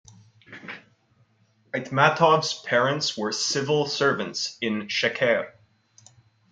Aitmatov's 1.75 2.59
parents 2.63 3.15
were 3.15 3.31
civil 3.31 3.85
servants 3.85 4.57
in 4.59 4.87
Sheker. 4.87 5.51